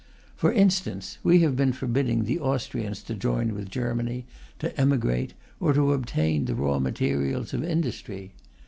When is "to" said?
3.03-3.13, 4.57-4.75, 5.75-5.93